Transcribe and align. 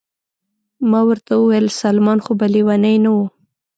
ما 0.89 1.01
ورته 1.09 1.31
وویل: 1.37 1.67
سلمان 1.81 2.19
خو 2.25 2.31
به 2.39 2.47
لیونی 2.53 2.95
نه 3.03 3.11
و؟ 3.15 3.19